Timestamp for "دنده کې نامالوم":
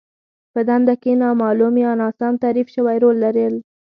0.69-1.75